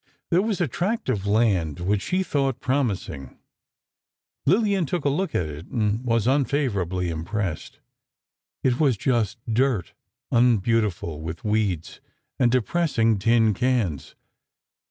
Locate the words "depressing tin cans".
12.51-14.15